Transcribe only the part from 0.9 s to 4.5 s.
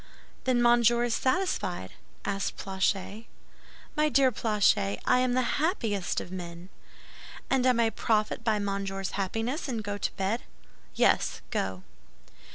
is satisfied?" asked Planchet. "My dear